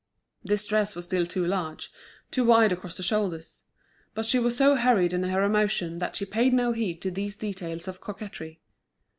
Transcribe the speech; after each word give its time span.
This 0.43 0.65
dress 0.65 0.95
was 0.95 1.05
still 1.05 1.27
too 1.27 1.45
large, 1.45 1.91
too 2.31 2.43
wide 2.43 2.71
across 2.71 2.97
the 2.97 3.03
shoulders; 3.03 3.61
but 4.15 4.25
she 4.25 4.39
was 4.39 4.57
so 4.57 4.73
hurried 4.75 5.13
in 5.13 5.21
her 5.25 5.43
emotion 5.43 5.99
that 5.99 6.15
she 6.15 6.25
paid 6.25 6.53
no 6.53 6.71
heed 6.71 7.03
to 7.03 7.11
these 7.11 7.35
details 7.35 7.87
of 7.87 8.01
coquetry. 8.01 8.61